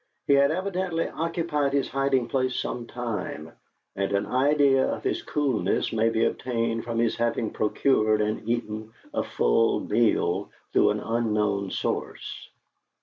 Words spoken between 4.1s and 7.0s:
an idea of his coolness may be obtained from